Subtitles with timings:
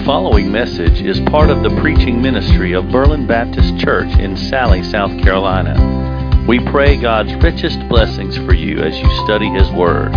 [0.00, 4.82] The following message is part of the preaching ministry of Berlin Baptist Church in Salley,
[4.82, 6.46] South Carolina.
[6.48, 10.14] We pray God's richest blessings for you as you study His Word.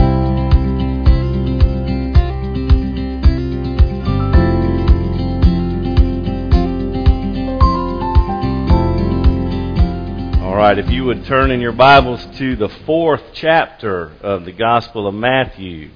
[10.40, 14.54] All right, if you would turn in your Bibles to the fourth chapter of the
[14.54, 15.90] Gospel of Matthew.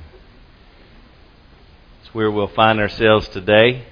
[2.07, 3.83] It's where we'll find ourselves today.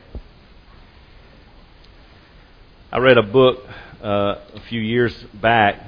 [2.89, 3.67] I read a book
[4.01, 5.81] uh, a few years back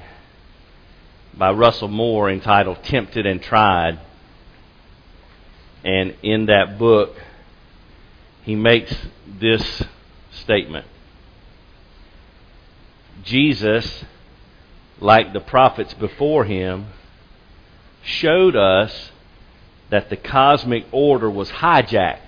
[1.32, 3.98] by Russell Moore entitled Tempted and Tried.
[5.82, 7.16] And in that book,
[8.42, 8.94] he makes
[9.26, 9.84] this
[10.30, 10.84] statement
[13.24, 14.04] Jesus,
[15.00, 16.88] like the prophets before him,
[18.02, 19.12] showed us
[19.90, 22.20] that the cosmic order was hijacked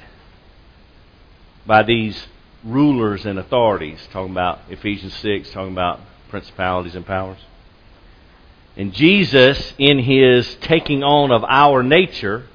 [1.67, 2.27] by these
[2.65, 7.39] rulers and authorities, talking about Ephesians 6, talking about principalities and powers.
[8.77, 12.47] And Jesus, in his taking on of our nature,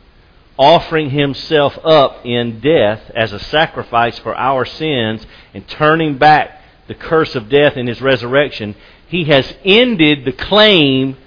[0.58, 6.96] offering himself up in death as a sacrifice for our sins, and turning back the
[6.96, 8.76] curse of death in his resurrection,
[9.08, 11.18] he has ended the claim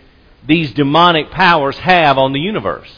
[0.47, 2.98] these demonic powers have on the universe.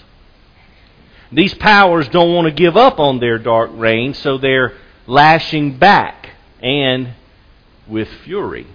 [1.33, 4.75] These powers don't want to give up on their dark reign, so they're
[5.07, 7.15] lashing back and
[7.87, 8.67] with fury.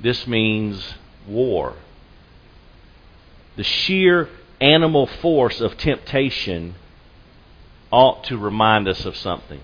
[0.00, 0.94] This means
[1.26, 1.74] war.
[3.56, 4.28] The sheer
[4.60, 6.74] animal force of temptation
[7.92, 9.60] ought to remind us of something.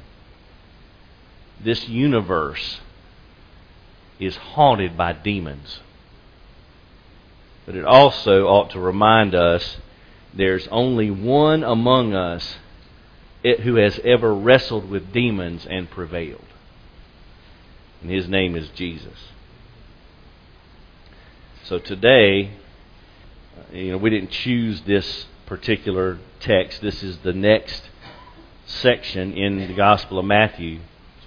[1.62, 2.80] This universe
[4.18, 5.80] is haunted by demons.
[7.64, 9.78] But it also ought to remind us
[10.36, 12.56] there's only one among us
[13.62, 16.44] who has ever wrestled with demons and prevailed.
[18.02, 19.18] And his name is Jesus.
[21.64, 22.52] So today,
[23.56, 26.80] uh, you know, we didn't choose this particular text.
[26.82, 27.82] This is the next
[28.66, 30.80] section in the Gospel of Matthew.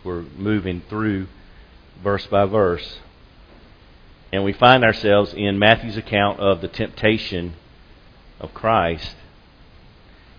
[0.03, 1.28] We're moving through
[2.03, 3.00] verse by verse.
[4.31, 7.56] And we find ourselves in Matthew's account of the temptation
[8.39, 9.16] of Christ.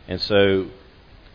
[0.09, 0.67] And so,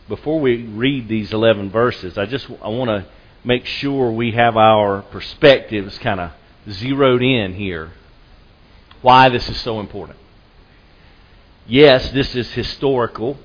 [0.08, 3.06] before we read these 11 verses, I just I want to
[3.44, 6.32] make sure we have our perspectives kind of
[6.70, 7.92] zeroed in here.
[9.02, 10.18] Why this is so important.
[11.68, 13.38] Yes, this is historical.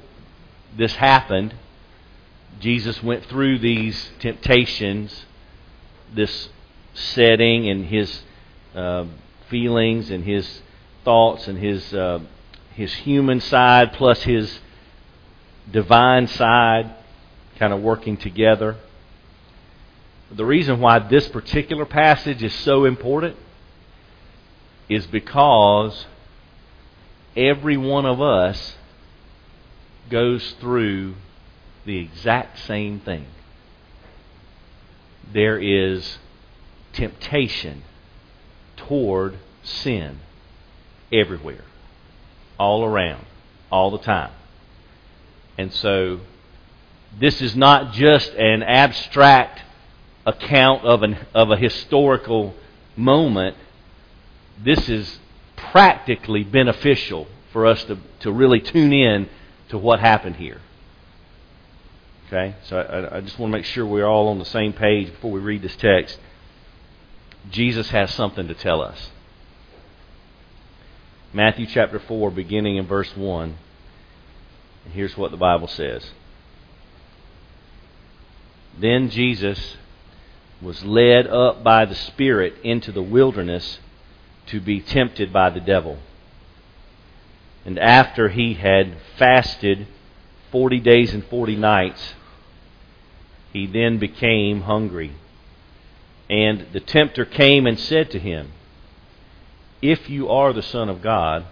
[0.76, 1.54] This happened.
[2.60, 5.24] Jesus went through these temptations,
[6.12, 6.48] this
[6.94, 8.22] setting, and his
[8.74, 9.06] uh,
[9.48, 10.62] feelings, and his
[11.04, 12.20] thoughts, and his uh,
[12.74, 14.60] his human side plus his
[15.70, 16.94] divine side
[17.58, 18.76] kind of working together.
[20.30, 23.36] The reason why this particular passage is so important
[24.88, 26.06] is because
[27.36, 28.76] every one of us
[30.08, 31.14] goes through
[31.84, 33.26] the exact same thing.
[35.32, 36.18] There is
[36.92, 37.82] temptation
[38.76, 40.20] toward sin
[41.12, 41.64] everywhere
[42.60, 43.24] all around,
[43.72, 44.30] all the time.
[45.56, 46.20] And so,
[47.18, 49.62] this is not just an abstract
[50.26, 52.54] account of, an, of a historical
[52.96, 53.56] moment.
[54.62, 55.18] This is
[55.56, 59.28] practically beneficial for us to, to really tune in
[59.70, 60.60] to what happened here.
[62.26, 62.54] Okay?
[62.64, 65.32] So I, I just want to make sure we're all on the same page before
[65.32, 66.18] we read this text.
[67.50, 69.10] Jesus has something to tell us.
[71.32, 73.56] Matthew chapter 4, beginning in verse 1.
[74.84, 76.10] And here's what the Bible says
[78.76, 79.76] Then Jesus
[80.60, 83.78] was led up by the Spirit into the wilderness
[84.46, 86.00] to be tempted by the devil.
[87.64, 89.86] And after he had fasted
[90.50, 92.14] forty days and forty nights,
[93.52, 95.12] he then became hungry.
[96.28, 98.50] And the tempter came and said to him,
[99.82, 101.46] if you are the Son of God,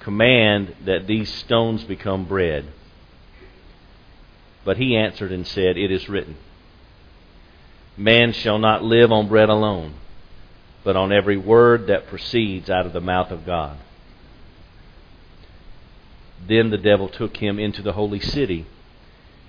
[0.00, 2.66] command that these stones become bread.
[4.64, 6.36] But he answered and said, It is written,
[7.96, 9.94] Man shall not live on bread alone,
[10.84, 13.78] but on every word that proceeds out of the mouth of God.
[16.46, 18.66] Then the devil took him into the holy city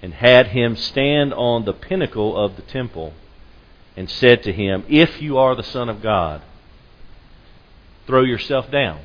[0.01, 3.13] and had him stand on the pinnacle of the temple
[3.95, 6.41] and said to him, If you are the Son of God,
[8.05, 9.01] throw yourself down.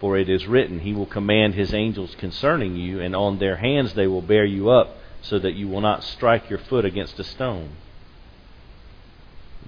[0.00, 3.94] For it is written, He will command His angels concerning you, and on their hands
[3.94, 7.24] they will bear you up, so that you will not strike your foot against a
[7.24, 7.76] stone.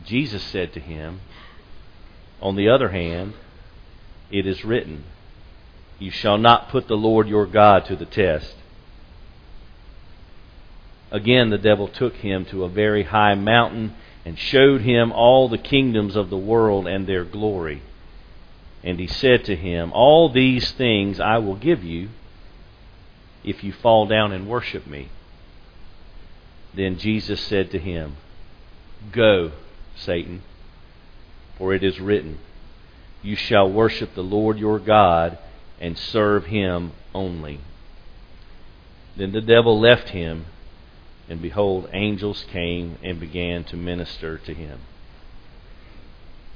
[0.04, 1.20] Jesus said to him,
[2.40, 3.34] On the other hand,
[4.30, 5.04] it is written,
[5.98, 8.54] You shall not put the Lord your God to the test.
[11.10, 15.58] Again, the devil took him to a very high mountain and showed him all the
[15.58, 17.82] kingdoms of the world and their glory.
[18.84, 22.08] And he said to him, All these things I will give you
[23.44, 25.08] if you fall down and worship me.
[26.74, 28.16] Then Jesus said to him,
[29.10, 29.52] Go,
[29.96, 30.42] Satan,
[31.58, 32.38] for it is written,
[33.22, 35.38] You shall worship the Lord your God
[35.80, 37.60] and serve him only.
[39.16, 40.46] Then the devil left him,
[41.28, 44.80] and behold, angels came and began to minister to him.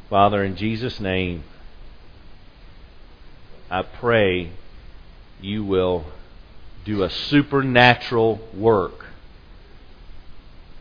[0.09, 1.45] Father, in Jesus' name,
[3.71, 4.51] I pray
[5.41, 6.07] you will
[6.85, 9.07] do a supernatural work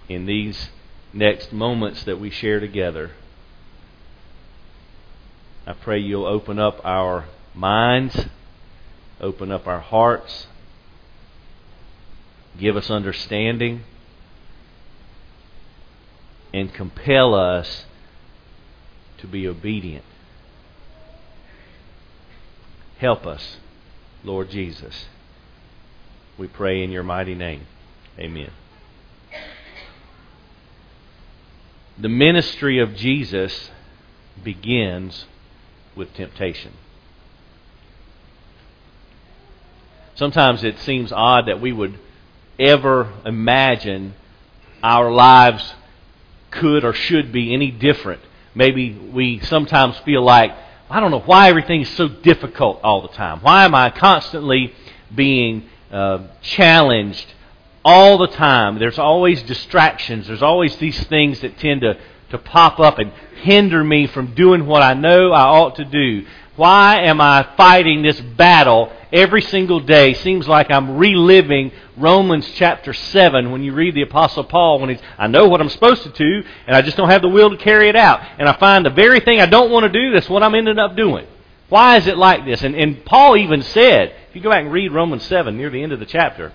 [0.07, 0.69] in these
[1.11, 3.11] next moments that we share together.
[5.65, 8.27] I pray you'll open up our minds,
[9.19, 10.45] open up our hearts,
[12.59, 13.83] give us understanding,
[16.53, 17.85] and compel us
[19.17, 20.05] to be obedient.
[22.97, 23.57] Help us,
[24.23, 25.05] Lord Jesus.
[26.37, 27.67] We pray in your mighty name.
[28.19, 28.51] Amen.
[31.97, 33.71] The ministry of Jesus
[34.43, 35.25] begins
[35.95, 36.73] with temptation.
[40.15, 41.99] Sometimes it seems odd that we would
[42.57, 44.15] ever imagine
[44.81, 45.73] our lives
[46.51, 48.21] could or should be any different.
[48.53, 50.51] Maybe we sometimes feel like,
[50.89, 53.39] I don't know why everything's so difficult all the time.
[53.41, 54.73] Why am I constantly
[55.13, 57.33] being uh, challenged
[57.85, 58.79] all the time.
[58.79, 60.27] There's always distractions.
[60.27, 61.99] There's always these things that tend to,
[62.31, 63.11] to pop up and
[63.43, 66.25] hinder me from doing what I know I ought to do.
[66.55, 70.13] Why am I fighting this battle every single day?
[70.13, 75.01] Seems like I'm reliving Romans chapter 7 when you read the Apostle Paul when he's,
[75.17, 77.57] I know what I'm supposed to do, and I just don't have the will to
[77.57, 78.21] carry it out.
[78.39, 80.79] And I find the very thing I don't want to do, that's what I'm ending
[80.79, 81.27] up doing.
[81.67, 82.63] Why is it like this?
[82.63, 85.83] And, and Paul even said, if you go back and read Romans 7 near the
[85.83, 86.53] end of the chapter,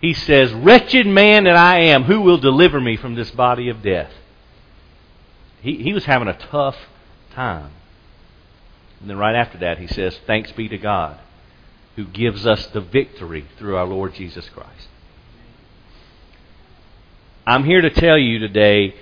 [0.00, 3.82] he says, Wretched man that I am, who will deliver me from this body of
[3.82, 4.12] death?
[5.62, 6.76] He, he was having a tough
[7.32, 7.70] time.
[9.02, 11.18] And then right after that, he says, Thanks be to God
[11.96, 14.88] who gives us the victory through our Lord Jesus Christ.
[17.46, 18.94] I'm here to tell you today,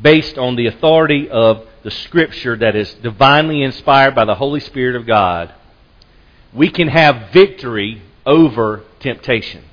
[0.00, 4.96] based on the authority of the Scripture that is divinely inspired by the Holy Spirit
[4.96, 5.52] of God,
[6.52, 9.64] we can have victory over temptation.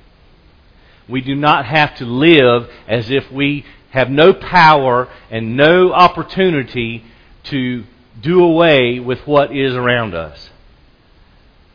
[1.08, 7.04] We do not have to live as if we have no power and no opportunity
[7.44, 7.84] to
[8.20, 10.50] do away with what is around us.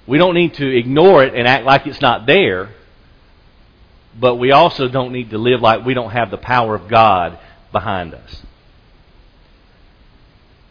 [0.05, 2.73] We don't need to ignore it and act like it's not there,
[4.19, 7.39] but we also don't need to live like we don't have the power of God
[7.71, 8.43] behind us.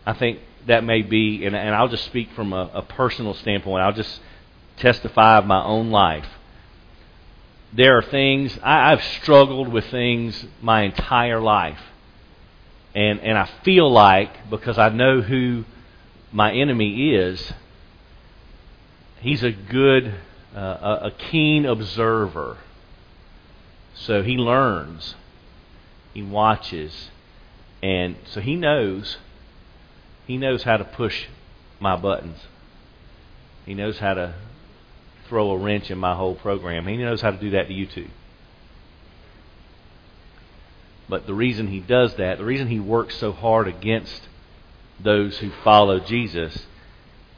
[0.04, 3.82] I think that may be, and, and I'll just speak from a, a personal standpoint,
[3.82, 4.20] I'll just
[4.76, 6.26] testify of my own life
[7.72, 11.80] there are things I, have struggled with things my entire life,
[12.94, 15.64] and and I feel like because I know who
[16.30, 17.52] my enemy is,
[19.20, 20.14] he's a good,
[20.54, 22.58] uh, a, keen observer.
[23.94, 25.14] So he learns,
[26.14, 27.10] he watches,
[27.82, 29.18] and so he knows.
[30.26, 31.26] He knows how to push
[31.80, 32.38] my buttons.
[33.66, 34.34] He knows how to
[35.28, 36.86] throw a wrench in my whole program.
[36.86, 38.08] He knows how to do that to you too.
[41.12, 44.22] But the reason he does that, the reason he works so hard against
[44.98, 46.66] those who follow Jesus,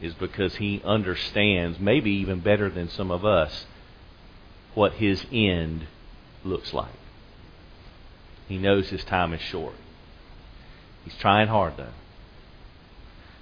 [0.00, 3.66] is because he understands, maybe even better than some of us,
[4.74, 5.88] what his end
[6.44, 6.94] looks like.
[8.46, 9.74] He knows his time is short.
[11.02, 11.94] He's trying hard, though.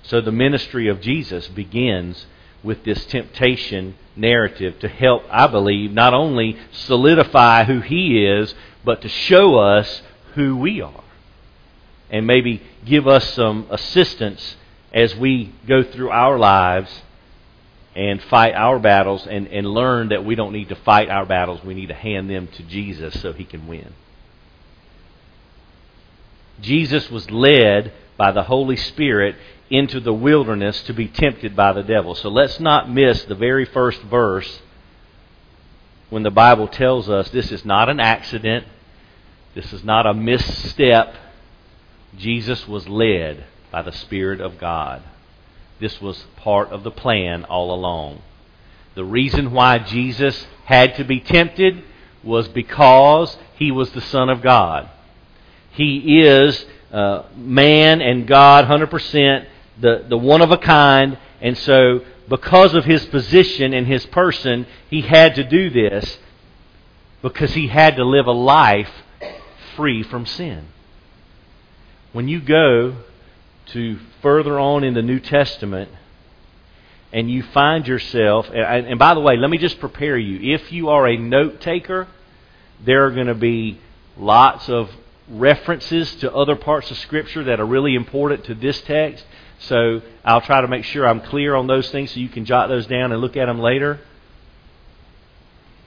[0.02, 2.24] So the ministry of Jesus begins
[2.62, 9.02] with this temptation narrative to help, I believe, not only solidify who He is, but
[9.02, 10.00] to show us
[10.34, 11.04] who we are.
[12.10, 14.56] And maybe give us some assistance
[14.92, 16.90] as we go through our lives
[17.94, 21.62] and fight our battles and, and learn that we don't need to fight our battles.
[21.64, 23.92] We need to hand them to Jesus so He can win.
[26.60, 29.36] Jesus was led by the Holy Spirit
[29.68, 32.14] into the wilderness to be tempted by the devil.
[32.14, 34.60] So let's not miss the very first verse
[36.10, 38.66] when the Bible tells us this is not an accident,
[39.54, 41.14] this is not a misstep.
[42.16, 45.02] Jesus was led by the Spirit of God.
[45.80, 48.23] This was part of the plan all along.
[48.94, 51.82] The reason why Jesus had to be tempted
[52.23, 54.88] was because he was the Son of God.
[55.73, 59.47] He is uh, man and God 100%,
[59.80, 64.66] the, the one of a kind, and so because of his position and his person,
[64.88, 66.18] he had to do this
[67.23, 68.90] because he had to live a life
[69.76, 70.66] free from sin.
[72.12, 72.96] When you go
[73.66, 75.90] to further on in the New Testament
[77.12, 80.54] and you find yourself, and, by the way, let me just prepare you.
[80.54, 82.08] If you are a note taker,
[82.84, 83.78] there are going to be
[84.18, 84.90] lots of
[85.28, 89.24] references to other parts of Scripture that are really important to this text.
[89.60, 92.68] So I'll try to make sure I'm clear on those things so you can jot
[92.68, 94.00] those down and look at them later.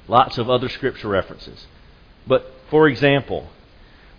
[0.07, 1.67] Lots of other Scripture references.
[2.25, 3.49] But for example,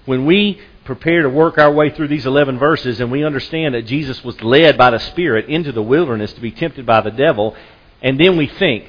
[0.06, 3.86] when we prepare to work our way through these 11 verses and we understand that
[3.86, 7.54] Jesus was led by the Spirit into the wilderness to be tempted by the devil,
[8.00, 8.86] and then we think,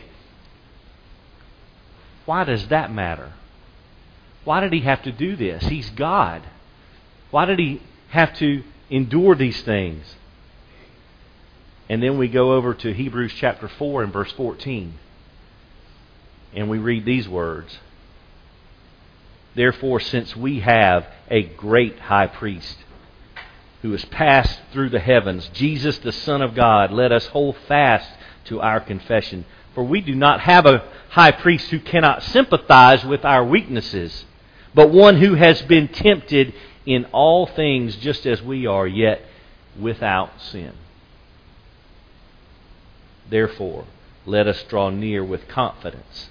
[2.26, 3.34] why does that matter?
[4.44, 5.64] Why did he have to do this?
[5.64, 6.44] He's God.
[7.32, 10.06] Why did he have to endure these things?
[11.90, 14.94] And then we go over to Hebrews chapter 4 and verse 14.
[16.54, 17.78] And we read these words
[19.58, 22.78] Therefore, since we have a great high priest
[23.82, 28.08] who has passed through the heavens, Jesus, the Son of God, let us hold fast
[28.46, 29.46] to our confession.
[29.74, 34.26] For we do not have a high priest who cannot sympathize with our weaknesses,
[34.76, 36.54] but one who has been tempted
[36.86, 39.24] in all things just as we are, yet
[39.80, 40.74] without sin.
[43.28, 43.86] Therefore,
[44.28, 46.30] let us draw near with confidence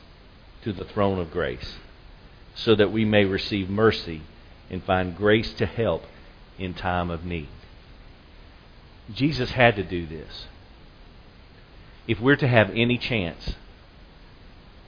[0.62, 1.74] to the throne of grace,
[2.56, 4.22] so that we may receive mercy
[4.70, 6.04] and find grace to help
[6.58, 7.48] in time of need.
[9.14, 10.46] Jesus had to do this.
[12.08, 13.54] If we're to have any chance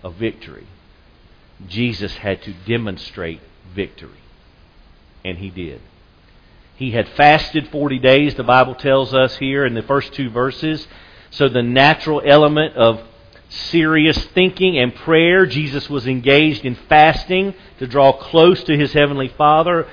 [0.02, 0.66] of victory,
[1.68, 3.40] Jesus had to demonstrate
[3.74, 4.22] victory.
[5.24, 5.80] And he did.
[6.76, 10.86] He had fasted 40 days, the Bible tells us here in the first two verses.
[11.30, 13.02] So the natural element of
[13.48, 19.28] serious thinking and prayer, Jesus was engaged in fasting to draw close to his heavenly
[19.28, 19.88] Father,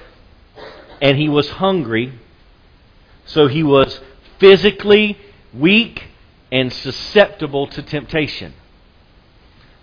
[1.02, 2.14] and he was hungry.
[3.26, 4.00] So he was
[4.40, 5.18] physically
[5.54, 6.06] weak
[6.52, 8.54] and susceptible to temptation.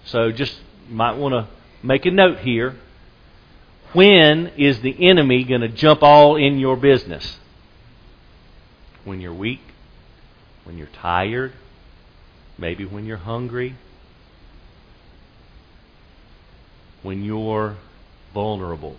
[0.04, 1.48] So just might want to
[1.82, 2.76] make a note here.
[3.92, 7.38] When is the enemy going to jump all in your business?
[9.04, 9.60] When you're weak?
[10.64, 11.52] when you're tired,
[12.62, 13.74] maybe when you're hungry,
[17.02, 17.76] when you're
[18.32, 18.96] vulnerable.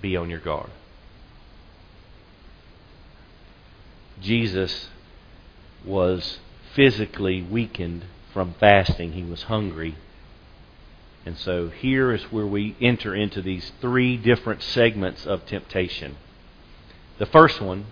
[0.00, 0.70] Be on your guard.
[4.20, 4.88] Jesus
[5.84, 6.40] was
[6.74, 9.12] physically weakened from fasting.
[9.12, 9.94] He was hungry.
[11.24, 16.16] And so here is where we enter into these three different segments of temptation.
[17.18, 17.86] The first one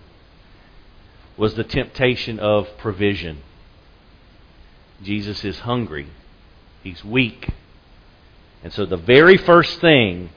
[1.37, 3.41] was the temptation of provision.
[5.01, 6.07] Jesus is hungry,
[6.83, 7.49] he's weak.
[8.63, 10.29] And so, the very first thing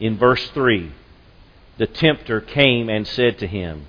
[0.00, 0.92] in verse 3,
[1.78, 3.86] the tempter came and said to him,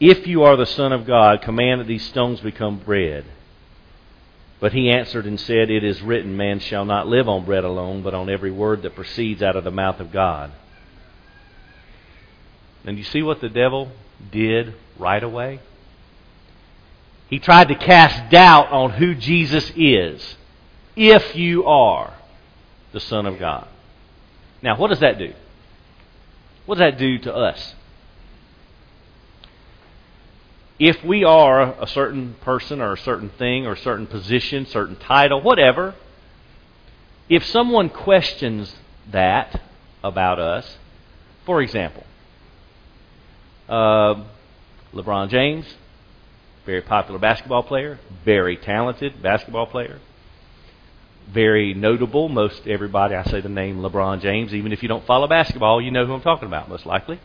[0.00, 3.26] If you are the Son of God, command that these stones become bread.
[4.60, 8.02] But he answered and said, It is written, Man shall not live on bread alone,
[8.02, 10.52] but on every word that proceeds out of the mouth of God.
[12.86, 13.90] And you see what the devil
[14.30, 15.60] did right away?
[17.28, 20.36] He tried to cast doubt on who Jesus is,
[20.96, 22.14] if you are
[22.92, 23.66] the Son of God.
[24.62, 25.32] Now, what does that do?
[26.66, 27.74] What does that do to us?
[30.78, 34.96] If we are a certain person or a certain thing or a certain position, certain
[34.96, 35.94] title, whatever,
[37.28, 38.74] if someone questions
[39.10, 39.60] that
[40.02, 40.78] about us,
[41.46, 42.04] for example,
[43.68, 44.22] uh,
[44.92, 45.66] LeBron James,
[46.66, 50.00] very popular basketball player, very talented basketball player,
[51.28, 52.28] very notable.
[52.28, 55.90] Most everybody, I say the name LeBron James, even if you don't follow basketball, you
[55.90, 57.20] know who I'm talking about, most likely.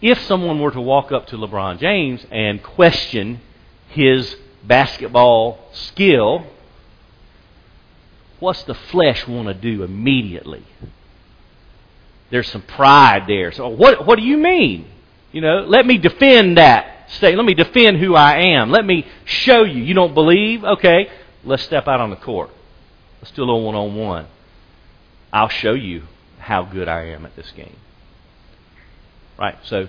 [0.00, 3.40] If someone were to walk up to LeBron James and question
[3.88, 6.46] his basketball skill,
[8.38, 10.64] what's the flesh want to do immediately?
[12.30, 13.52] There's some pride there.
[13.52, 14.86] So what what do you mean?
[15.32, 17.36] You know, let me defend that state.
[17.36, 18.70] Let me defend who I am.
[18.70, 19.82] Let me show you.
[19.82, 20.64] You don't believe?
[20.64, 21.10] Okay,
[21.44, 22.50] let's step out on the court.
[23.20, 24.26] Let's do a little one on one.
[25.32, 26.04] I'll show you
[26.38, 27.76] how good I am at this game.
[29.38, 29.56] Right?
[29.64, 29.88] So,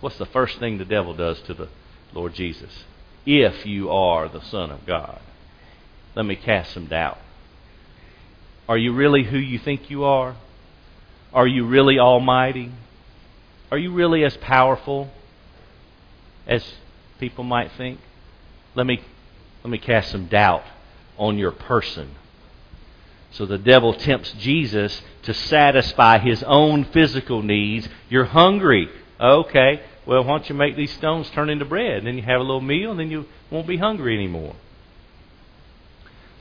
[0.00, 1.68] what's the first thing the devil does to the
[2.14, 2.84] Lord Jesus?
[3.26, 5.20] If you are the Son of God,
[6.14, 7.18] let me cast some doubt.
[8.68, 10.36] Are you really who you think you are?
[11.32, 12.72] Are you really almighty?
[13.70, 15.10] Are you really as powerful
[16.46, 16.64] as
[17.18, 18.00] people might think?
[18.74, 19.02] Let me,
[19.62, 20.64] let me cast some doubt
[21.18, 22.14] on your person.
[23.30, 27.88] So the devil tempts Jesus to satisfy his own physical needs.
[28.08, 28.88] You're hungry.
[29.20, 31.98] Okay, well, why don't you make these stones turn into bread?
[31.98, 34.54] And then you have a little meal, and then you won't be hungry anymore.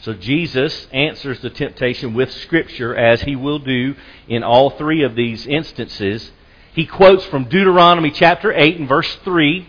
[0.01, 3.95] So Jesus answers the temptation with Scripture, as he will do
[4.27, 6.31] in all three of these instances.
[6.73, 9.67] He quotes from Deuteronomy chapter 8 and verse 3,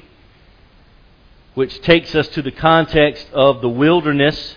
[1.54, 4.56] which takes us to the context of the wilderness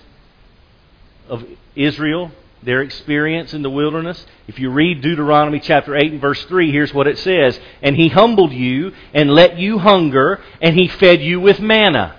[1.30, 4.26] of Israel, their experience in the wilderness.
[4.48, 8.10] If you read Deuteronomy chapter 8 and verse 3, here's what it says And he
[8.10, 12.18] humbled you and let you hunger, and he fed you with manna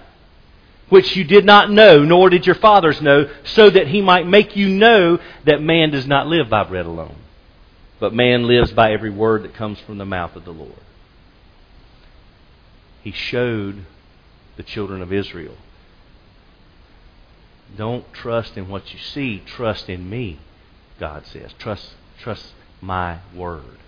[0.92, 4.54] which you did not know, nor did your fathers know, so that he might make
[4.54, 7.16] you know that man does not live by bread alone,
[7.99, 10.82] but man lives by every word that comes from the mouth of the Lord.
[13.02, 13.87] He showed
[14.58, 15.56] the children of Israel.
[17.75, 20.40] Don't trust in what you see, trust in me,
[21.00, 21.54] God says.
[21.58, 23.78] Trust, trust my word.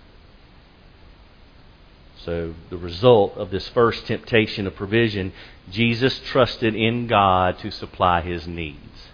[2.23, 5.33] So, the result of this first temptation of provision,
[5.69, 9.09] Jesus trusted in God to supply his needs,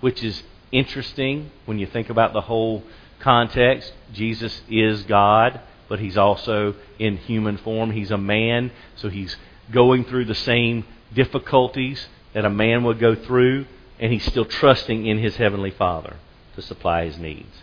[0.00, 0.42] which is
[0.72, 2.82] interesting when you think about the whole
[3.20, 3.92] context.
[4.12, 7.92] Jesus is God, but he's also in human form.
[7.92, 9.36] He's a man, so he's
[9.70, 13.66] going through the same difficulties that a man would go through,
[13.98, 16.16] and he's still trusting in his heavenly Father
[16.56, 17.62] to supply his needs.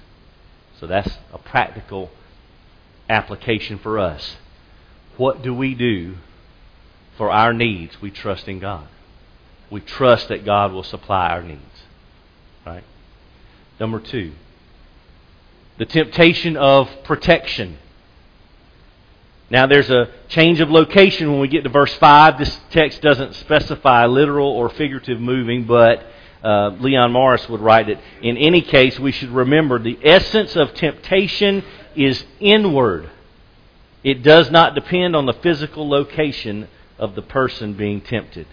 [0.80, 2.10] So that's a practical
[3.10, 4.38] application for us
[5.18, 6.16] what do we do
[7.18, 8.00] for our needs?
[8.02, 8.88] We trust in God.
[9.70, 11.62] We trust that God will supply our needs.
[12.66, 12.84] Right?
[13.80, 14.34] Number two,
[15.78, 17.78] the temptation of protection.
[19.50, 22.38] Now, there's a change of location when we get to verse 5.
[22.38, 26.06] This text doesn't specify literal or figurative moving, but
[26.44, 28.00] uh, Leon Morris would write it.
[28.22, 31.64] In any case, we should remember the essence of temptation
[31.96, 33.10] is inward.
[34.04, 38.48] It does not depend on the physical location of the person being tempted.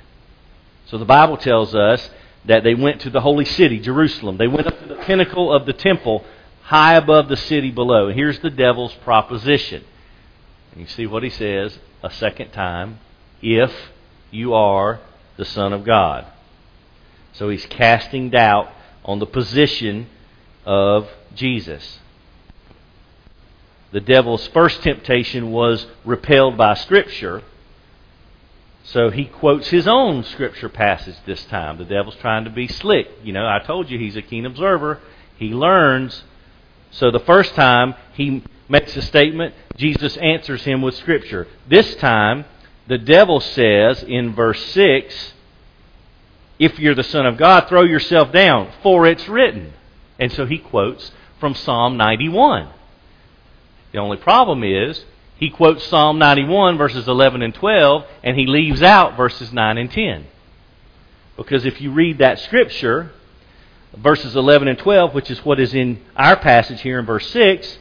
[0.86, 2.10] So the Bible tells us
[2.44, 4.36] that they went to the holy city, Jerusalem.
[4.36, 6.24] They went up to the pinnacle of the temple,
[6.62, 8.10] high above the city below.
[8.12, 9.84] Here's the devil's proposition.
[10.72, 12.98] And you see what he says a second time
[13.40, 13.72] if
[14.30, 15.00] you are
[15.36, 16.26] the Son of God.
[17.32, 18.70] So he's casting doubt
[19.04, 20.08] on the position
[20.64, 21.98] of Jesus
[23.94, 27.44] the devil's first temptation was repelled by Scripture.
[28.82, 31.78] So he quotes his own Scripture passage this time.
[31.78, 33.08] The devil's trying to be slick.
[33.22, 35.00] You know, I told you he's a keen observer.
[35.36, 36.24] He learns.
[36.90, 41.46] So the first time he makes a statement, Jesus answers him with Scripture.
[41.68, 42.46] This time,
[42.88, 45.34] the devil says in verse 6,
[46.58, 49.72] If you're the Son of God, throw yourself down, for it's written.
[50.18, 52.70] And so he quotes from Psalm 91.
[53.94, 55.04] The only problem is
[55.36, 59.88] he quotes Psalm 91, verses 11 and 12, and he leaves out verses 9 and
[59.88, 60.26] 10.
[61.36, 63.12] Because if you read that scripture,
[63.96, 67.78] verses 11 and 12, which is what is in our passage here in verse 6,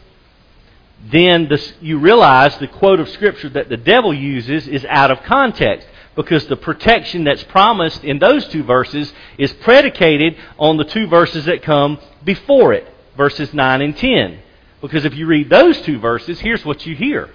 [1.10, 1.50] then
[1.82, 6.46] you realize the quote of Scripture that the devil uses is out of context because
[6.46, 11.64] the protection that's promised in those two verses is predicated on the two verses that
[11.64, 14.40] come before it, verses 9 and 10.
[14.84, 17.30] Because if you read those two verses, here's what you hear.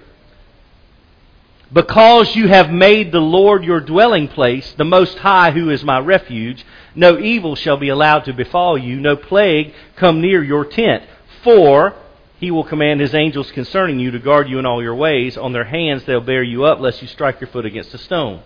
[1.73, 5.97] Because you have made the Lord your dwelling place, the Most High, who is my
[5.97, 11.03] refuge, no evil shall be allowed to befall you, no plague come near your tent.
[11.43, 11.95] For
[12.39, 15.35] he will command his angels concerning you to guard you in all your ways.
[15.35, 18.43] On their hands they'll bear you up, lest you strike your foot against a stone.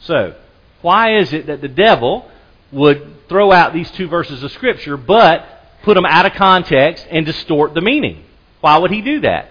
[0.00, 0.34] So,
[0.80, 2.30] why is it that the devil
[2.72, 5.55] would throw out these two verses of Scripture, but
[5.86, 8.24] put them out of context and distort the meaning.
[8.60, 9.50] Why would he do that?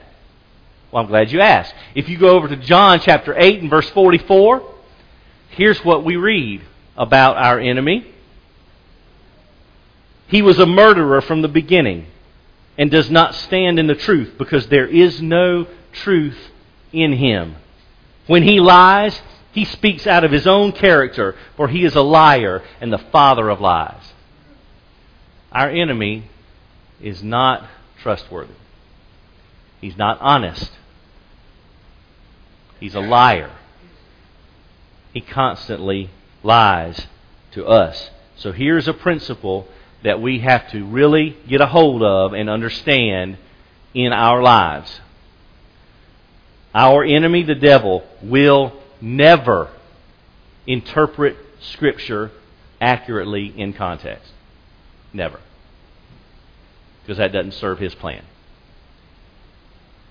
[0.91, 1.73] Well, I'm glad you asked.
[1.95, 4.69] If you go over to John chapter 8 and verse 44,
[5.51, 6.61] here's what we read
[6.97, 8.13] about our enemy.
[10.27, 12.07] He was a murderer from the beginning
[12.77, 16.37] and does not stand in the truth because there is no truth
[16.91, 17.55] in him.
[18.27, 19.21] When he lies,
[19.53, 23.49] he speaks out of his own character, for he is a liar and the father
[23.49, 24.11] of lies.
[25.55, 26.29] Our enemy
[27.01, 27.65] is not
[28.01, 28.53] trustworthy.
[29.79, 30.69] He's not honest.
[32.81, 33.51] He's a liar.
[35.13, 36.09] He constantly
[36.43, 37.07] lies
[37.53, 38.09] to us.
[38.35, 39.69] So here's a principle
[40.03, 43.37] that we have to really get a hold of and understand
[43.93, 44.99] in our lives.
[46.73, 49.69] Our enemy, the devil, will never
[50.67, 52.31] interpret Scripture
[52.81, 54.33] accurately in context.
[55.13, 55.39] Never.
[57.05, 58.23] Because that doesn't serve his plan.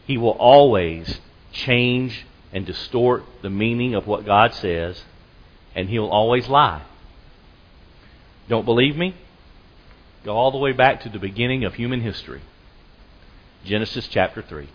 [0.07, 1.21] He will always
[1.53, 5.03] change and distort the meaning of what God says,
[5.75, 6.83] and he'll always lie.
[8.49, 9.17] Don't believe me?
[10.25, 12.43] Go all the way back to the beginning of human history.
[13.65, 14.69] Genesis chapter 3.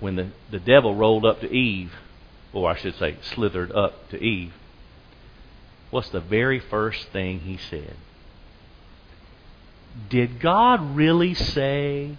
[0.00, 1.92] When the, the devil rolled up to Eve,
[2.52, 4.52] or I should say, slithered up to Eve,
[5.90, 7.96] what's the very first thing he said?
[10.08, 12.16] Did God really say?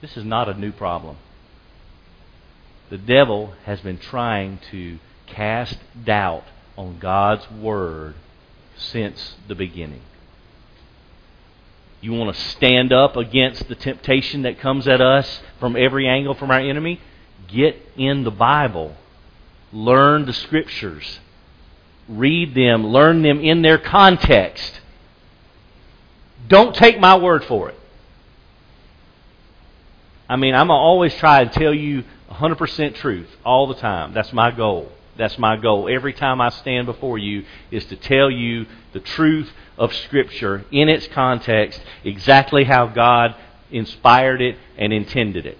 [0.00, 1.16] This is not a new problem.
[2.90, 6.44] The devil has been trying to cast doubt
[6.76, 8.14] on God's Word
[8.76, 10.02] since the beginning.
[12.00, 16.34] You want to stand up against the temptation that comes at us from every angle
[16.34, 17.00] from our enemy?
[17.48, 18.94] Get in the Bible.
[19.72, 21.20] Learn the Scriptures.
[22.08, 22.86] Read them.
[22.86, 24.80] Learn them in their context.
[26.46, 27.78] Don't take my word for it.
[30.28, 34.12] I mean, I'm to always try to tell you 100% truth all the time.
[34.12, 34.90] That's my goal.
[35.16, 35.88] That's my goal.
[35.88, 40.88] Every time I stand before you is to tell you the truth of Scripture in
[40.88, 43.34] its context, exactly how God
[43.70, 45.58] inspired it and intended it.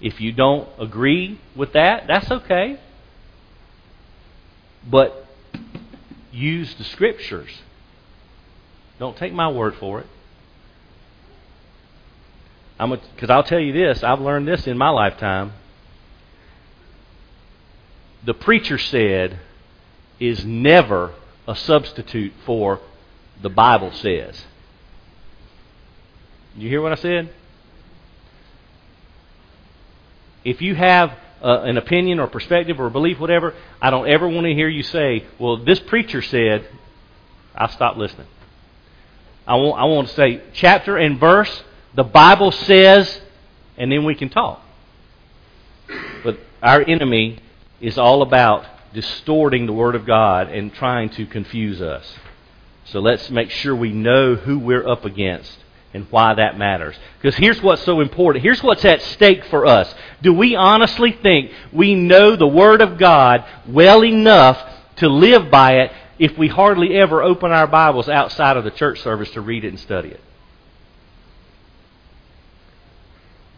[0.00, 2.80] If you don't agree with that, that's okay.
[4.88, 5.26] But
[6.32, 7.50] use the Scriptures.
[9.02, 10.06] Don't take my word for it.
[12.78, 15.54] Because I'll tell you this, I've learned this in my lifetime
[18.24, 19.40] the preacher said
[20.20, 21.12] is never
[21.48, 22.78] a substitute for
[23.40, 24.44] the Bible says.
[26.56, 27.34] You hear what I said?
[30.44, 31.10] If you have
[31.42, 34.84] uh, an opinion or perspective or belief, whatever, I don't ever want to hear you
[34.84, 36.68] say, well, this preacher said,
[37.56, 38.28] I'll stop listening.
[39.52, 41.62] I want, I want to say chapter and verse,
[41.92, 43.20] the Bible says,
[43.76, 44.62] and then we can talk.
[46.24, 47.38] But our enemy
[47.78, 52.16] is all about distorting the Word of God and trying to confuse us.
[52.86, 55.58] So let's make sure we know who we're up against
[55.92, 56.96] and why that matters.
[57.20, 58.42] Because here's what's so important.
[58.42, 59.94] Here's what's at stake for us.
[60.22, 64.58] Do we honestly think we know the Word of God well enough
[64.96, 69.00] to live by it if we hardly ever open our Bibles outside of the church
[69.02, 70.20] service to read it and study it?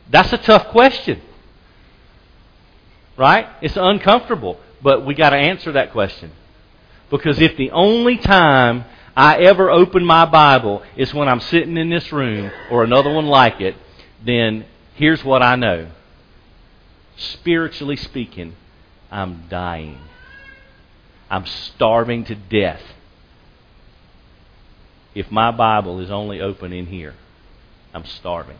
[0.08, 1.20] That's a tough question.
[3.18, 3.48] Right?
[3.60, 6.32] It's uncomfortable, but we got to answer that question.
[7.10, 11.90] Because if the only time I ever open my Bible is when I'm sitting in
[11.90, 13.76] this room or another one like it,
[14.24, 15.90] then here's what I know.
[17.18, 18.56] Spiritually speaking,
[19.10, 19.98] I'm dying.
[21.30, 22.82] I'm starving to death
[25.14, 27.14] if my Bible is only open in here.
[27.92, 28.58] I'm starving.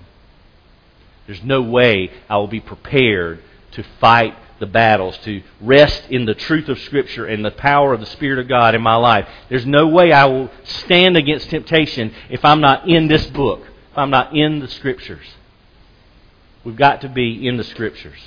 [1.27, 6.35] There's no way I will be prepared to fight the battles, to rest in the
[6.35, 9.29] truth of Scripture and the power of the Spirit of God in my life.
[9.49, 13.99] There's no way I will stand against temptation if I'm not in this book, if
[13.99, 15.27] I'm not in the Scriptures.
[16.63, 18.19] We've got to be in the Scriptures.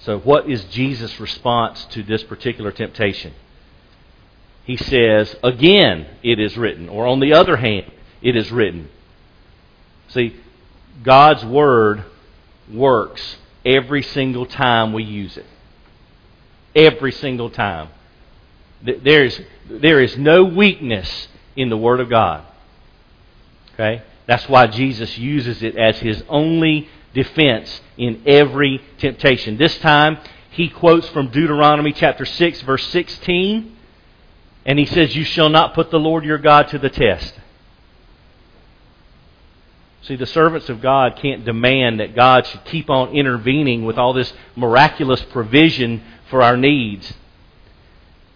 [0.00, 3.34] So, what is Jesus' response to this particular temptation?
[4.64, 6.88] He says, Again, it is written.
[6.88, 7.90] Or, on the other hand,
[8.22, 8.88] it is written.
[10.08, 10.36] See,
[11.02, 12.04] God's Word
[12.72, 15.46] works every single time we use it.
[16.74, 17.88] Every single time.
[18.82, 22.44] There is, there is no weakness in the Word of God.
[23.74, 24.02] Okay?
[24.26, 26.88] That's why Jesus uses it as his only
[27.22, 29.56] defense in every temptation.
[29.58, 30.18] This time,
[30.50, 33.76] he quotes from Deuteronomy chapter 6, verse 16,
[34.64, 37.34] and he says, You shall not put the Lord your God to the test.
[40.02, 44.12] See, the servants of God can't demand that God should keep on intervening with all
[44.12, 47.12] this miraculous provision for our needs.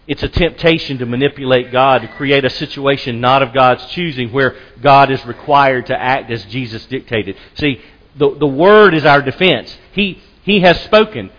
[0.09, 4.57] It's a temptation to manipulate God, to create a situation not of God's choosing where
[4.81, 7.37] God is required to act as Jesus dictated.
[7.55, 7.81] See,
[8.16, 9.77] the, the Word is our defense.
[9.92, 11.31] He, he has spoken.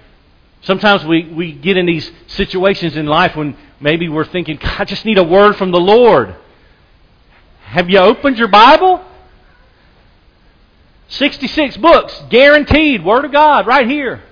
[0.61, 5.05] Sometimes we, we get in these situations in life when maybe we're thinking, I just
[5.05, 6.35] need a word from the Lord.
[7.63, 9.03] Have you opened your Bible?
[11.09, 14.23] 66 books, guaranteed, Word of God, right here.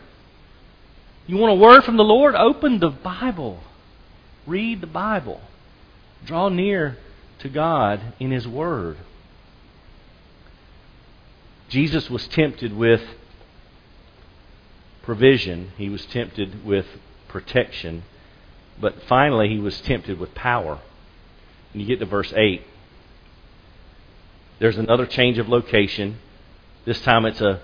[1.27, 2.34] You want a word from the Lord?
[2.34, 3.60] Open the Bible.
[4.47, 5.41] Read the Bible.
[6.25, 6.97] Draw near
[7.39, 8.97] to God in His Word.
[11.71, 13.01] Jesus was tempted with
[15.03, 16.86] provision, He was tempted with
[17.29, 18.03] protection,
[18.79, 20.79] but finally He was tempted with power.
[21.71, 22.62] And you get to verse 8.
[24.60, 26.17] There's another change of location.
[26.84, 27.62] This time it's a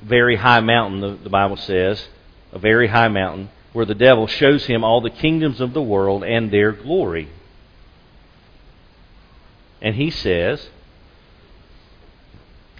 [0.00, 2.08] very high mountain, the, the Bible says.
[2.52, 6.22] A very high mountain, where the devil shows him all the kingdoms of the world
[6.22, 7.28] and their glory.
[9.80, 10.68] And he says,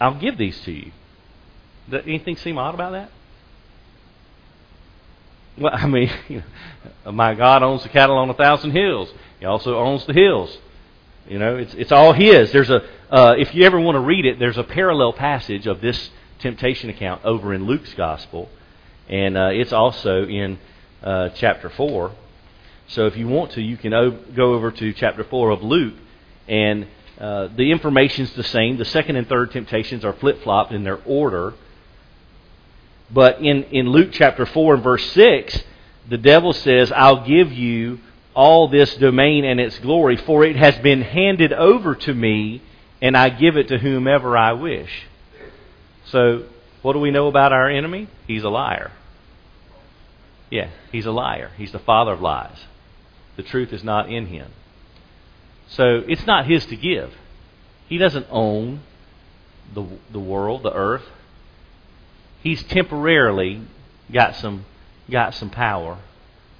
[0.03, 0.93] I'll give these to you.
[1.89, 3.11] Does anything seem odd about that?
[5.57, 6.11] Well, I mean,
[7.05, 9.13] my God owns the cattle on a thousand hills.
[9.39, 10.59] He also owns the hills.
[11.29, 12.51] You know, it's it's all His.
[12.51, 15.81] There's a uh, if you ever want to read it, there's a parallel passage of
[15.81, 16.11] this
[16.41, 18.49] temptation account over in Luke's gospel,
[19.09, 20.59] and uh, it's also in
[21.03, 22.13] uh, chapter four.
[22.89, 25.95] So if you want to, you can o- go over to chapter four of Luke,
[26.49, 26.89] and
[27.23, 28.79] uh, the information's the same.
[28.79, 31.55] The second and third temptations are flip flopped in their order.
[33.13, 35.63] But in, in Luke chapter 4 and verse 6,
[36.09, 38.01] the devil says, I'll give you
[38.35, 42.61] all this domain and its glory, for it has been handed over to me,
[43.01, 44.91] and I give it to whomever I wish.
[46.07, 46.47] So,
[46.81, 48.09] what do we know about our enemy?
[48.27, 48.91] He's a liar.
[50.51, 51.53] Yeah, he's a liar.
[51.57, 52.59] He's the father of lies.
[53.37, 54.51] The truth is not in him.
[55.75, 57.13] So, it's not his to give.
[57.89, 58.81] He doesn't own
[59.75, 61.05] the, the world, the earth.
[62.43, 63.63] He's temporarily
[64.11, 64.65] got some,
[65.11, 65.99] got some power.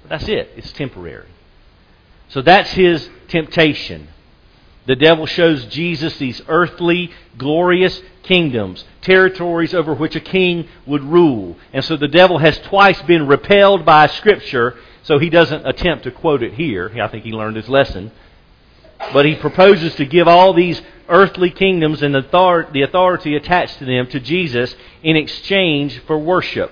[0.01, 0.51] But that's it.
[0.55, 1.27] It's temporary.
[2.29, 4.07] So that's his temptation.
[4.85, 11.57] The devil shows Jesus these earthly, glorious kingdoms, territories over which a king would rule.
[11.71, 16.11] And so the devil has twice been repelled by Scripture, so he doesn't attempt to
[16.11, 16.91] quote it here.
[17.01, 18.11] I think he learned his lesson.
[19.13, 24.07] But he proposes to give all these earthly kingdoms and the authority attached to them
[24.07, 26.71] to Jesus in exchange for worship.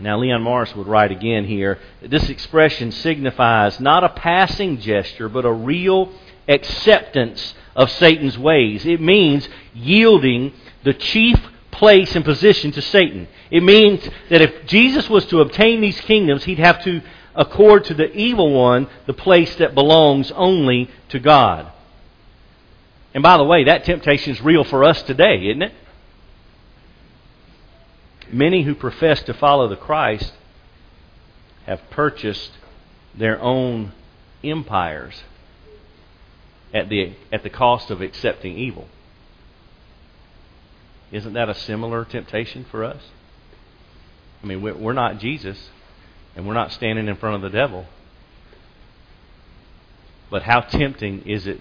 [0.00, 5.28] Now, Leon Morris would write again here that this expression signifies not a passing gesture,
[5.28, 6.12] but a real
[6.46, 8.86] acceptance of Satan's ways.
[8.86, 10.52] It means yielding
[10.84, 11.38] the chief
[11.72, 13.26] place and position to Satan.
[13.50, 17.02] It means that if Jesus was to obtain these kingdoms, he'd have to
[17.34, 21.70] accord to the evil one the place that belongs only to God.
[23.14, 25.72] And by the way, that temptation is real for us today, isn't it?
[28.30, 30.32] Many who profess to follow the Christ
[31.66, 32.52] have purchased
[33.14, 33.92] their own
[34.44, 35.22] empires
[36.72, 38.88] at the, at the cost of accepting evil.
[41.10, 43.02] Isn't that a similar temptation for us?
[44.42, 45.70] I mean, we're not Jesus,
[46.38, 47.84] and we're not standing in front of the devil.
[50.30, 51.60] But how tempting is it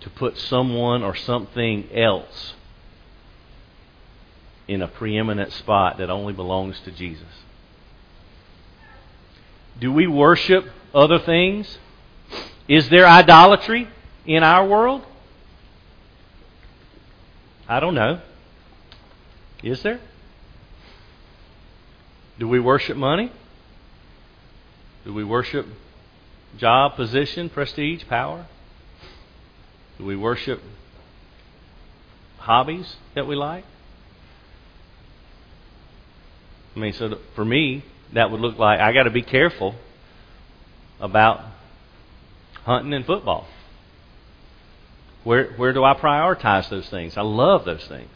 [0.00, 2.52] to put someone or something else
[4.68, 7.26] in a preeminent spot that only belongs to Jesus.
[9.80, 11.78] Do we worship other things?
[12.68, 13.88] Is there idolatry
[14.26, 15.06] in our world?
[17.66, 18.20] I don't know.
[19.62, 20.00] Is there?
[22.38, 23.32] Do we worship money?
[25.04, 25.66] Do we worship
[26.56, 28.46] job, position, prestige, power?
[29.98, 30.60] Do we worship
[32.38, 33.64] hobbies that we like?
[36.74, 39.74] I mean, so for me, that would look like I got to be careful
[41.00, 41.40] about
[42.64, 43.46] hunting and football.
[45.22, 47.16] Where where do I prioritize those things?
[47.16, 48.10] I love those things.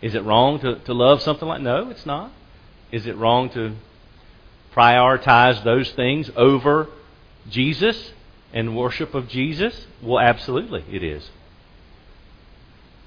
[0.00, 2.30] Is it wrong to, to love something like no, it's not.
[2.92, 3.74] Is it wrong to
[4.74, 6.88] prioritize those things over
[7.48, 8.12] Jesus
[8.52, 9.86] and worship of Jesus?
[10.02, 11.30] Well, absolutely it is.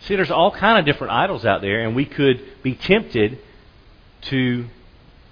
[0.02, 3.38] See, there's all kind of different idols out there, and we could be tempted
[4.24, 4.65] to,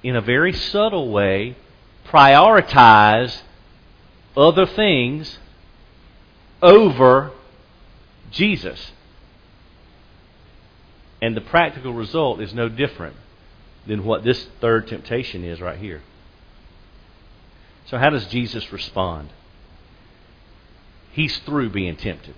[0.03, 1.55] in a very subtle way,
[2.05, 3.41] prioritize
[4.37, 5.39] other things
[6.61, 7.31] over
[8.31, 8.91] Jesus.
[11.21, 13.15] And the practical result is no different
[13.87, 16.01] than what this third temptation is right here.
[17.89, 19.29] So, how does Jesus respond?
[21.11, 22.35] He's through being tempted.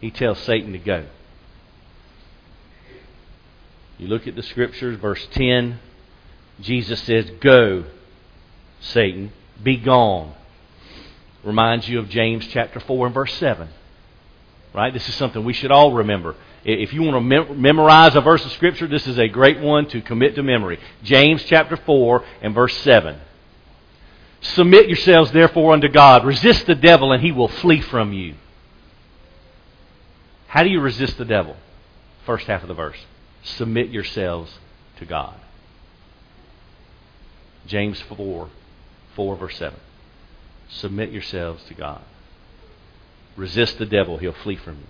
[0.00, 1.06] he tells Satan to go.
[3.96, 5.78] You look at the scriptures, verse 10,
[6.60, 7.84] Jesus says, Go,
[8.80, 10.34] Satan, be gone.
[11.42, 13.68] Reminds you of James chapter 4 and verse 7.
[14.74, 14.92] Right?
[14.92, 16.34] This is something we should all remember.
[16.64, 19.86] If you want to mem- memorize a verse of Scripture, this is a great one
[19.88, 20.78] to commit to memory.
[21.02, 23.18] James chapter 4 and verse 7.
[24.44, 26.24] Submit yourselves therefore unto God.
[26.24, 28.34] Resist the devil and he will flee from you.
[30.46, 31.56] How do you resist the devil?
[32.26, 32.98] First half of the verse.
[33.42, 34.52] Submit yourselves
[34.98, 35.34] to God.
[37.66, 38.50] James 4,
[39.16, 39.80] 4 verse 7.
[40.68, 42.02] Submit yourselves to God.
[43.36, 44.86] Resist the devil, he'll flee from you.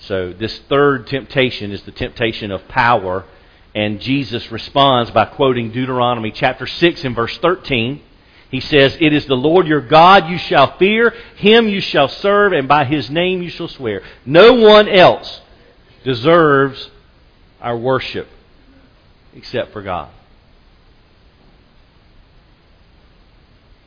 [0.00, 3.26] So, this third temptation is the temptation of power,
[3.74, 8.02] and Jesus responds by quoting Deuteronomy chapter 6 and verse 13.
[8.50, 12.52] He says, It is the Lord your God you shall fear, him you shall serve,
[12.52, 14.02] and by his name you shall swear.
[14.26, 15.40] No one else
[16.02, 16.90] deserves
[17.60, 18.28] our worship
[19.34, 20.10] except for God.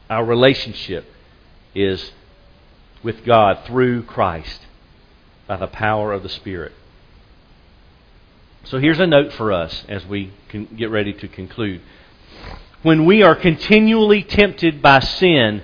[0.10, 1.06] Our relationship
[1.76, 2.12] is
[3.02, 4.66] with God through Christ
[5.48, 6.72] by the power of the Spirit.
[8.66, 10.32] So here's a note for us as we
[10.78, 11.82] get ready to conclude.
[12.82, 15.64] When we are continually tempted by sin,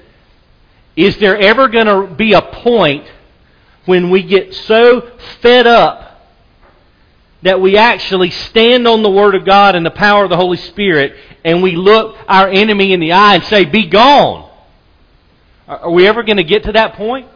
[0.98, 3.06] is there ever going to be a point
[3.86, 5.10] when we get so
[5.42, 6.30] fed up
[7.42, 10.58] that we actually stand on the Word of God and the power of the Holy
[10.58, 14.52] Spirit and we look our enemy in the eye and say, Be gone?
[15.70, 17.30] Are we ever going to get to that point?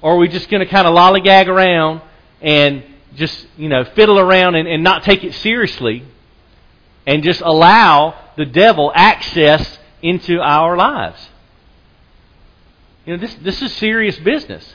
[0.00, 2.02] Or are we just going to kind of lollygag around
[2.40, 2.84] and
[3.18, 6.04] just, you know, fiddle around and, and not take it seriously
[7.06, 11.28] and just allow the devil access into our lives?
[13.04, 14.74] You know, this, this is serious business.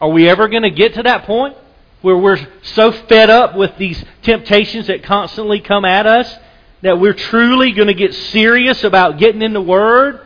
[0.00, 1.56] Are we ever going to get to that point
[2.00, 6.34] where we're so fed up with these temptations that constantly come at us
[6.82, 10.20] that we're truly going to get serious about getting in the Word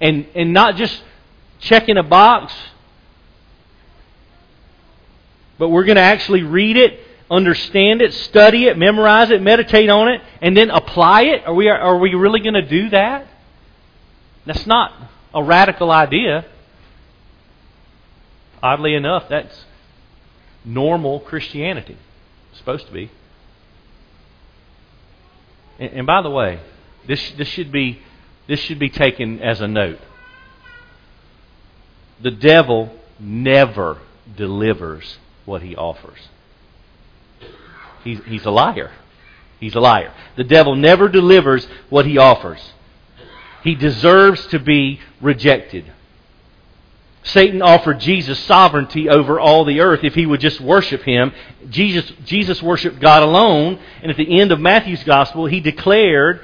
[0.00, 1.00] and, and not just
[1.60, 2.52] checking a box
[5.62, 6.98] but we're going to actually read it,
[7.30, 11.46] understand it, study it, memorize it, meditate on it, and then apply it?
[11.46, 13.28] Are we, are we really going to do that?
[14.44, 14.92] That's not
[15.32, 16.46] a radical idea.
[18.60, 19.64] Oddly enough, that's
[20.64, 21.96] normal Christianity.
[22.50, 23.12] It's supposed to be.
[25.78, 26.58] And, and by the way,
[27.06, 28.00] this, this, should be,
[28.48, 30.00] this should be taken as a note.
[32.20, 33.98] The devil never
[34.36, 36.18] delivers what he offers.
[38.04, 38.92] He's, he's a liar.
[39.60, 40.12] He's a liar.
[40.36, 42.60] The devil never delivers what he offers.
[43.62, 45.92] He deserves to be rejected.
[47.24, 51.32] Satan offered Jesus sovereignty over all the earth if he would just worship him.
[51.70, 56.40] Jesus, Jesus worshiped God alone, and at the end of Matthew's gospel, he declared,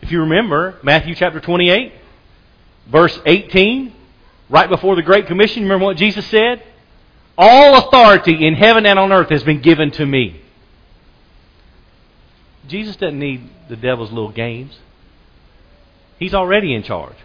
[0.00, 1.92] if you remember, Matthew chapter 28,
[2.86, 3.92] verse 18,
[4.48, 6.62] right before the Great Commission, remember what Jesus said?
[7.36, 10.40] All authority in heaven and on earth has been given to me.
[12.68, 14.78] Jesus doesn't need the devil's little games.
[16.18, 17.16] He's already in charge.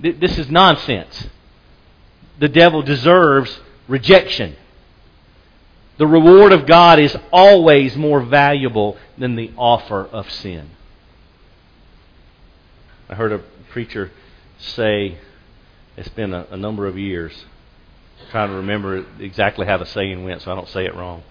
[0.00, 1.28] This is nonsense.
[2.38, 4.56] The devil deserves rejection.
[5.98, 10.70] The reward of God is always more valuable than the offer of sin.
[13.08, 13.38] I heard a
[13.70, 14.10] preacher
[14.58, 15.18] say,
[15.96, 17.44] it's been a, a number of years,
[18.30, 21.22] trying to remember exactly how the saying went so I don't say it wrong.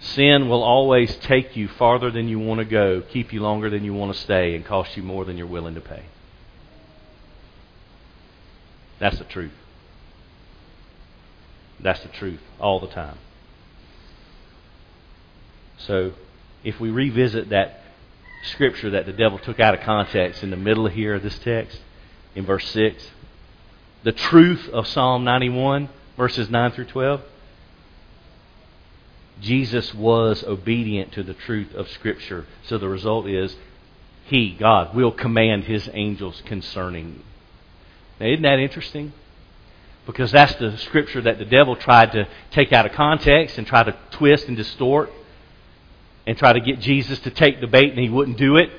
[0.00, 3.84] Sin will always take you farther than you want to go, keep you longer than
[3.84, 6.04] you want to stay, and cost you more than you're willing to pay.
[9.00, 9.52] That's the truth.
[11.80, 13.18] That's the truth all the time.
[15.78, 16.12] So,
[16.64, 17.82] if we revisit that
[18.44, 21.38] scripture that the devil took out of context in the middle of here of this
[21.40, 21.78] text,
[22.34, 23.04] in verse 6,
[24.08, 27.20] the truth of Psalm 91, verses 9 through 12?
[29.42, 32.46] Jesus was obedient to the truth of Scripture.
[32.62, 33.54] So the result is
[34.24, 37.22] He, God, will command His angels concerning you.
[38.18, 39.12] Now, isn't that interesting?
[40.06, 43.82] Because that's the Scripture that the devil tried to take out of context and try
[43.82, 45.12] to twist and distort
[46.26, 48.70] and try to get Jesus to take the bait, and He wouldn't do it.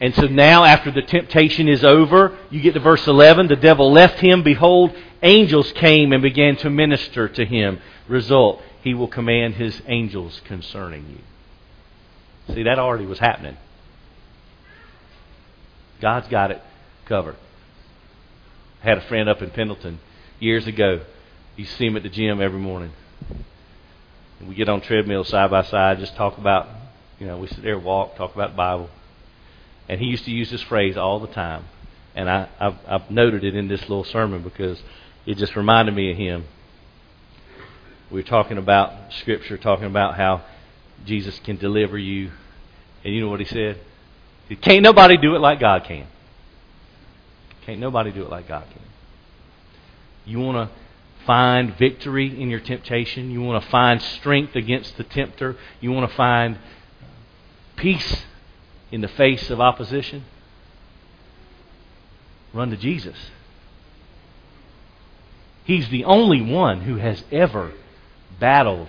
[0.00, 3.48] And so now, after the temptation is over, you get to verse 11.
[3.48, 4.42] The devil left him.
[4.42, 7.80] Behold, angels came and began to minister to him.
[8.06, 12.54] Result, he will command his angels concerning you.
[12.54, 13.56] See, that already was happening.
[16.00, 16.62] God's got it
[17.06, 17.36] covered.
[18.82, 19.98] I had a friend up in Pendleton
[20.38, 21.00] years ago.
[21.56, 22.92] You see him at the gym every morning.
[24.46, 26.68] We get on treadmills side by side, just talk about,
[27.18, 28.90] you know, we sit there, walk, talk about the Bible.
[29.88, 31.64] And he used to use this phrase all the time.
[32.14, 34.82] And I, I've, I've noted it in this little sermon because
[35.26, 36.44] it just reminded me of him.
[38.10, 40.42] We were talking about Scripture, talking about how
[41.04, 42.30] Jesus can deliver you.
[43.04, 43.80] And you know what he said?
[44.62, 46.06] Can't nobody do it like God can.
[47.64, 48.82] Can't nobody do it like God can.
[50.24, 50.76] You want to
[51.26, 53.30] find victory in your temptation.
[53.30, 55.56] You want to find strength against the tempter.
[55.80, 56.58] You want to find
[57.74, 58.24] peace
[58.90, 60.24] in the face of opposition.
[62.52, 63.16] Run to Jesus.
[65.64, 67.72] He's the only one who has ever
[68.38, 68.88] battled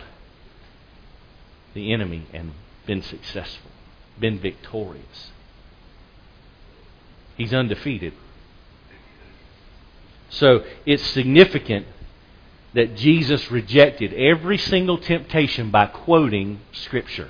[1.74, 2.52] the enemy and
[2.86, 3.72] been successful,
[4.20, 5.32] been victorious.
[7.36, 8.14] He's undefeated.
[10.30, 11.88] So it's significant
[12.74, 17.30] that Jesus rejected every single temptation by quoting Scripture.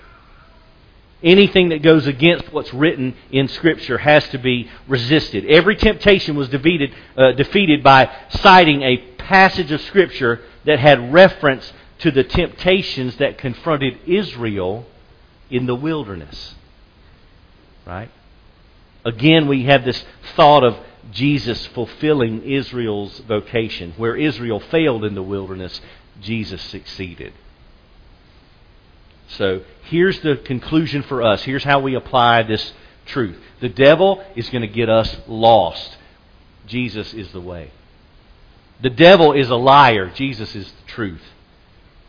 [1.23, 5.45] Anything that goes against what's written in Scripture has to be resisted.
[5.45, 11.73] Every temptation was defeated, uh, defeated by citing a passage of Scripture that had reference
[11.99, 14.85] to the temptations that confronted Israel
[15.49, 16.55] in the wilderness.
[17.85, 18.11] Right?
[19.03, 20.03] Again, we have this
[20.35, 20.77] thought of
[21.11, 23.93] Jesus fulfilling Israel's vocation.
[23.97, 25.81] Where Israel failed in the wilderness,
[26.21, 27.33] Jesus succeeded.
[29.29, 31.43] So here's the conclusion for us.
[31.43, 32.73] Here's how we apply this
[33.05, 33.37] truth.
[33.59, 35.97] The devil is going to get us lost.
[36.65, 37.71] Jesus is the way.
[38.81, 40.09] The devil is a liar.
[40.13, 41.23] Jesus is the truth.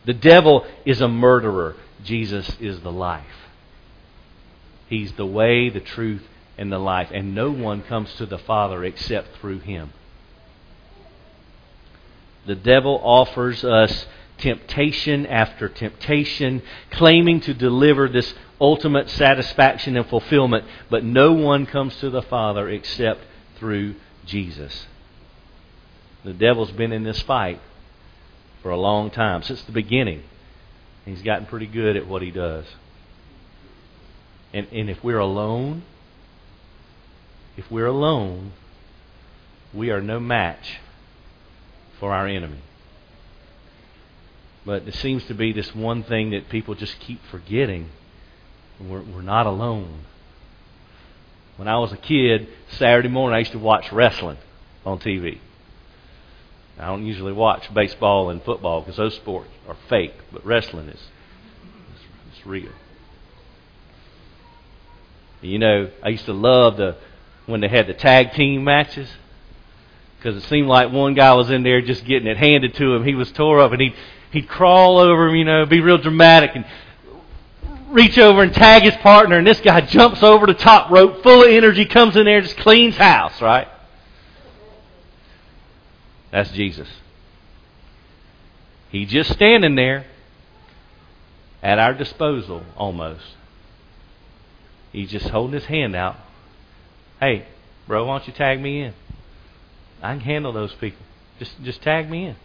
[0.05, 1.75] The devil is a murderer.
[2.03, 3.25] Jesus is the life.
[4.87, 6.23] He's the way, the truth,
[6.57, 7.09] and the life.
[7.13, 9.93] And no one comes to the Father except through him.
[12.45, 14.07] The devil offers us
[14.39, 16.61] temptation after temptation,
[16.91, 22.69] claiming to deliver this ultimate satisfaction and fulfillment, but no one comes to the Father
[22.69, 23.21] except
[23.57, 24.87] through Jesus.
[26.23, 27.61] The devil's been in this fight
[28.61, 30.23] for a long time, since the beginning.
[31.05, 32.65] He's gotten pretty good at what he does.
[34.53, 35.83] And, and if we're alone,
[37.55, 38.51] if we're alone,
[39.73, 40.79] we are no match
[41.99, 42.59] for our enemy.
[44.69, 47.89] But it seems to be this one thing that people just keep forgetting.
[48.79, 50.01] We're, we're not alone.
[51.57, 54.37] When I was a kid, Saturday morning, I used to watch wrestling
[54.85, 55.39] on TV.
[56.77, 61.01] I don't usually watch baseball and football because those sports are fake, but wrestling is
[62.31, 62.69] it's real.
[65.41, 66.95] You know, I used to love the
[67.47, 69.09] when they had the tag team matches
[70.19, 73.03] because it seemed like one guy was in there just getting it handed to him.
[73.03, 73.95] He was tore up, and he'd
[74.31, 76.65] he'd crawl over him, you know, be real dramatic, and
[77.89, 79.37] reach over and tag his partner.
[79.37, 82.45] And this guy jumps over the top rope, full of energy, comes in there, and
[82.45, 83.67] just cleans house, right?
[86.31, 86.87] That's Jesus.
[88.89, 90.05] He's just standing there
[91.61, 93.25] at our disposal, almost.
[94.91, 96.17] He's just holding his hand out
[97.19, 97.45] Hey,
[97.85, 98.93] bro, why don't you tag me in?
[100.01, 101.05] I can handle those people.
[101.37, 102.35] Just just tag me in.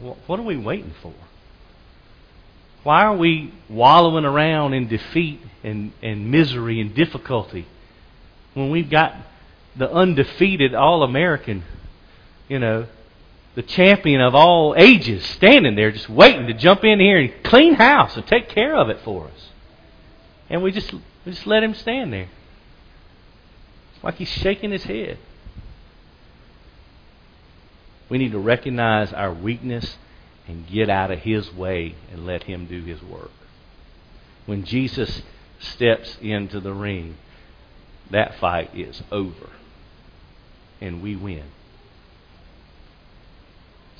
[0.00, 1.14] What are we waiting for?
[2.84, 7.66] Why are we wallowing around in defeat and, and misery and difficulty
[8.54, 9.14] when we've got
[9.76, 11.64] the undefeated All American,
[12.48, 12.86] you know,
[13.54, 17.74] the champion of all ages standing there just waiting to jump in here and clean
[17.74, 19.48] house and take care of it for us?
[20.48, 21.00] And we just, we
[21.32, 22.28] just let him stand there
[24.02, 25.18] like he's shaking his head.
[28.08, 29.96] We need to recognize our weakness
[30.46, 33.30] and get out of his way and let him do his work.
[34.46, 35.22] When Jesus
[35.58, 37.18] steps into the ring,
[38.10, 39.50] that fight is over.
[40.80, 41.44] And we win.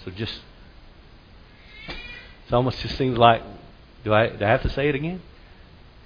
[0.04, 0.40] So just,
[1.88, 3.42] it almost just seems like,
[4.04, 5.20] do I, do I have to say it again?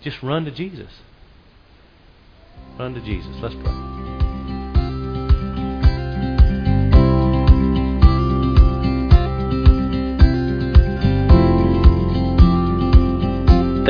[0.00, 0.90] Just run to Jesus.
[2.78, 3.36] Run to Jesus.
[3.40, 3.91] Let's pray.